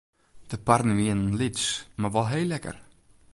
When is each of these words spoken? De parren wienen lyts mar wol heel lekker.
De 0.49 0.57
parren 0.65 0.95
wienen 1.01 1.35
lyts 1.39 1.63
mar 1.99 2.13
wol 2.15 2.27
heel 2.33 2.49
lekker. 2.53 2.77